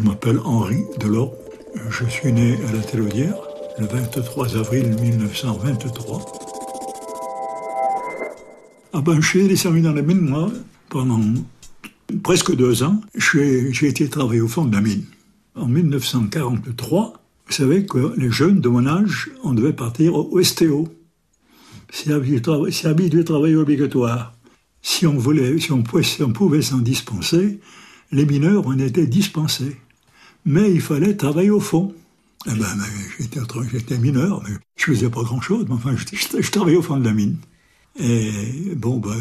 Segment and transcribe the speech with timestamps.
[0.00, 1.34] Je m'appelle Henri Delors.
[1.90, 3.36] Je suis né à la Télaudière
[3.78, 6.38] le 23 avril 1923.
[8.94, 10.50] Ah ben, suis servi dans la mine, moi,
[10.88, 11.20] pendant
[12.22, 12.98] presque deux ans.
[13.14, 15.04] J'ai été travailler au fond de la mine.
[15.54, 17.12] En 1943,
[17.46, 20.88] vous savez que les jeunes de mon âge, on devait partir au STO.
[21.90, 22.10] C'est
[22.86, 24.32] habitué travail obligatoire.
[24.80, 25.82] Si on voulait, si on
[26.32, 27.60] pouvait s'en dispenser,
[28.12, 29.76] les mineurs en étaient dispensés.
[30.44, 31.94] Mais il fallait travailler au fond.
[32.46, 32.66] Eh ben,
[33.70, 35.66] j'étais mineur, mais je faisais pas grand-chose.
[35.68, 37.36] Mais enfin, je, travaillais au fond de la mine.
[37.98, 39.14] Et bon, ben,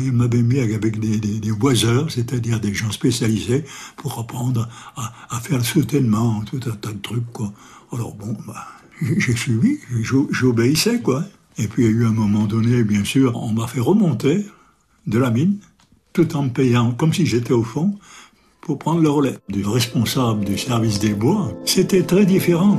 [0.00, 3.64] il m'avait mis avec des, des, boiseurs, c'est-à-dire des gens spécialisés
[3.96, 7.52] pour apprendre à, à, faire le soutènement, tout un tas de trucs, quoi.
[7.92, 8.54] Alors bon, ben,
[9.18, 9.78] j'ai suivi,
[10.30, 11.24] j'obéissais, quoi.
[11.56, 14.46] Et puis il y a eu un moment donné, bien sûr, on m'a fait remonter
[15.06, 15.58] de la mine,
[16.12, 17.98] tout en me payant comme si j'étais au fond,
[18.68, 21.50] pour prendre le relais du responsable du service des bois.
[21.64, 22.78] C'était très différent.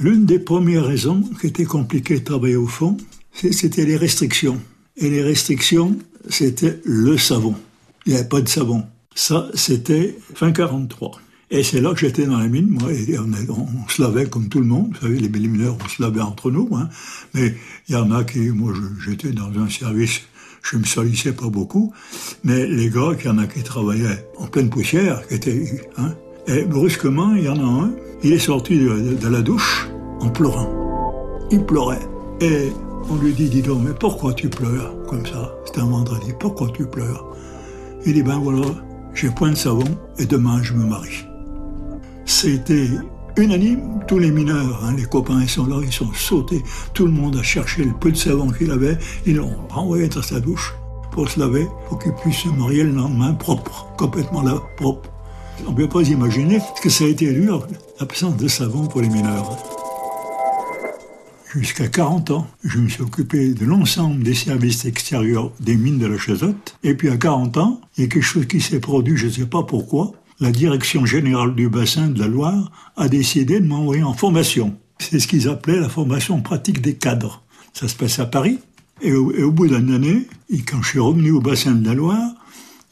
[0.00, 2.96] L'une des premières raisons qui était compliqué de travailler au fond,
[3.32, 4.58] c'était les restrictions.
[4.96, 5.96] Et les restrictions,
[6.28, 7.54] c'était le savon.
[8.04, 8.82] Il n'y avait pas de savon.
[9.14, 11.12] Ça, c'était fin 43.
[11.52, 14.66] Et c'est là que j'étais dans la mine, moi, on, se lavait comme tout le
[14.66, 14.88] monde.
[14.94, 16.68] Vous savez, les mineurs, on se lavait entre nous.
[16.74, 16.88] Hein.
[17.34, 17.54] Mais
[17.88, 18.72] il y en a qui, moi,
[19.04, 20.22] j'étais dans un service,
[20.62, 21.92] je me salissais pas beaucoup.
[22.44, 26.14] Mais les gars, il y en a qui travaillaient en pleine poussière, qui étaient, hein.
[26.48, 27.92] Et brusquement, il y en a un,
[28.24, 29.88] il est sorti de, la douche
[30.20, 30.68] en pleurant.
[31.52, 32.00] Il pleurait.
[32.40, 32.72] Et
[33.08, 35.54] on lui dit, dis donc, mais pourquoi tu pleures comme ça?
[35.64, 37.36] C'était un vendredi, pourquoi tu pleures?
[38.04, 38.66] Il dit, ben voilà,
[39.14, 39.84] j'ai point de savon
[40.18, 41.24] et demain je me marie.
[42.24, 42.88] C'était
[43.36, 46.62] unanime, tous les mineurs, hein, les copains, ils sont là, ils sont sautés.
[46.94, 50.22] Tout le monde a cherché le peu de savon qu'il avait, ils l'ont renvoyé dans
[50.22, 50.74] sa douche
[51.12, 55.10] pour se laver, pour qu'il puisse se marier le lendemain propre, complètement là, propre.
[55.66, 57.66] On ne peut pas imaginer ce que ça a été dur,
[58.00, 59.58] l'absence de savon pour les mineurs.
[61.54, 66.06] Jusqu'à 40 ans, je me suis occupé de l'ensemble des services extérieurs des mines de
[66.06, 66.78] la Chazotte.
[66.82, 69.32] Et puis à 40 ans, il y a quelque chose qui s'est produit, je ne
[69.32, 70.12] sais pas pourquoi.
[70.40, 74.76] La direction générale du bassin de la Loire a décidé de m'envoyer en formation.
[74.98, 77.42] C'est ce qu'ils appelaient la formation pratique des cadres.
[77.72, 78.58] Ça se passe à Paris.
[79.00, 80.26] Et au, et bout d'une année,
[80.68, 82.30] quand je suis revenu au bassin de la Loire,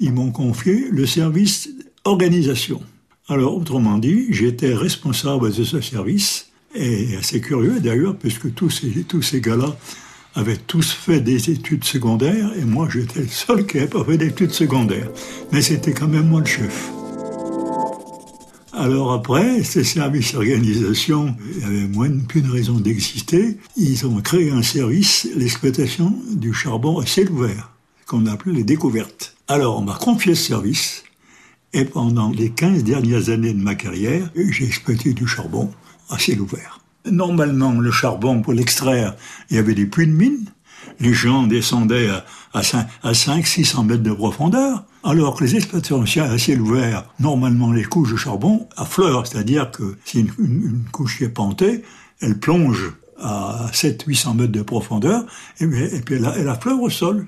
[0.01, 1.69] ils m'ont confié le service
[2.05, 2.83] organisation.
[3.29, 9.05] Alors, autrement dit, j'étais responsable de ce service et assez curieux d'ailleurs, puisque tous ces,
[9.05, 9.77] tous ces gars-là
[10.35, 14.17] avaient tous fait des études secondaires, et moi j'étais le seul qui n'avait pas fait
[14.17, 15.11] d'études secondaires.
[15.53, 16.91] Mais c'était quand même moi le chef.
[18.81, 21.37] Alors après, ces services d'organisation
[21.67, 23.59] avaient moins de raison d'exister.
[23.77, 27.73] Ils ont créé un service, l'exploitation du charbon à ciel ouvert,
[28.07, 29.37] qu'on appelait les découvertes.
[29.49, 31.05] Alors on m'a confié ce service,
[31.75, 35.71] et pendant les 15 dernières années de ma carrière, j'ai exploité du charbon
[36.09, 36.81] à ciel ouvert.
[37.05, 39.15] Normalement, le charbon, pour l'extraire,
[39.51, 40.47] il y avait des puits de mine.
[41.01, 42.09] Les gens descendaient
[42.55, 47.85] à, 5, 600 mètres de profondeur, alors que les exploitations à ciel ouvert, normalement les
[47.85, 51.83] couches de charbon affleurent, c'est-à-dire que si une, couche est pentée,
[52.21, 55.25] elle plonge à 7 800 mètres de profondeur,
[55.59, 57.27] et, puis elle, elle affleure au sol.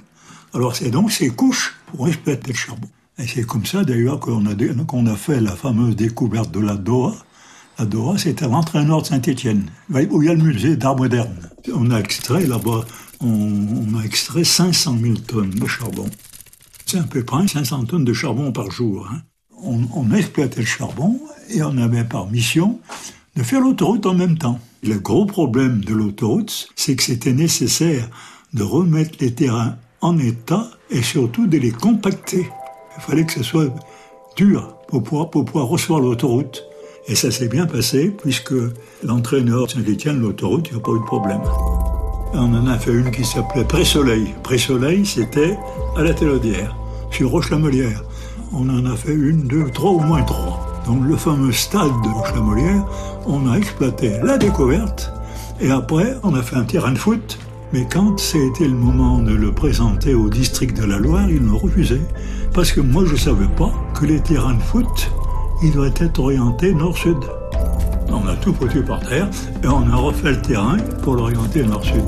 [0.55, 2.89] Alors c'est donc ces couches pour exploiter le charbon.
[3.19, 7.15] Et c'est comme ça d'ailleurs qu'on a, fait la fameuse découverte de la Doha,
[7.79, 11.35] à Dora, c'était l'entraîneur de Saint-Étienne, où il y a le musée d'art moderne.
[11.75, 12.85] On a extrait là-bas,
[13.21, 16.09] on, a extrait 500 000 tonnes de charbon.
[16.93, 19.09] C'est à peu près 500 tonnes de charbon par jour.
[19.11, 19.23] Hein.
[19.65, 22.81] On, exploitait le charbon et on avait par mission
[23.35, 24.61] de faire l'autoroute en même temps.
[24.83, 28.11] Le gros problème de l'autoroute, c'est que c'était nécessaire
[28.53, 32.51] de remettre les terrains en état et surtout de les compacter.
[32.99, 33.75] Il fallait que ce soit
[34.37, 36.63] dur pour pouvoir, recevoir l'autoroute.
[37.09, 38.53] Et ça s'est bien passé, puisque
[39.03, 41.41] l'entraîneur Saint-Étienne, l'autoroute, il n'y a pas eu de problème.
[42.35, 44.35] On en a fait une qui s'appelait Pré-Soleil.
[44.43, 45.57] Pré-Soleil, c'était
[45.97, 46.77] à la Télodière,
[47.13, 48.03] sur Roche-la-Molière.
[48.53, 50.83] On en a fait une, deux, trois, au moins trois.
[50.87, 52.85] Donc le fameux stade de Roche-la-Molière,
[53.27, 55.13] on a exploité la découverte,
[55.61, 57.39] et après, on a fait un terrain de foot.
[57.73, 61.59] Mais quand c'était le moment de le présenter au district de la Loire, ils l'ont
[61.59, 62.01] refusé.
[62.53, 65.11] Parce que moi, je ne savais pas que les terrains de foot
[65.63, 67.19] il doit être orienté nord-sud.
[68.09, 69.31] On a tout foutu par terre
[69.63, 72.05] et on a refait le terrain pour l'orienter nord-sud.